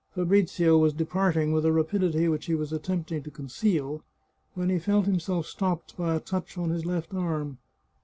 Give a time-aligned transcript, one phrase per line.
[0.15, 4.01] Fabrizio was departing with a rapidity which he was attempting to conceal
[4.55, 7.59] when he felt himself stopped by a touch on his left arm.